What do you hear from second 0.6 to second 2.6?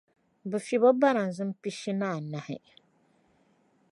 fiɛbi o barazim pishi anahi.